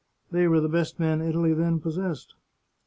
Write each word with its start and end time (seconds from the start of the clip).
They 0.31 0.47
were 0.47 0.59
the 0.59 0.67
best 0.67 0.99
men 0.99 1.21
Italy 1.21 1.53
then 1.53 1.79
possessed. 1.79 2.33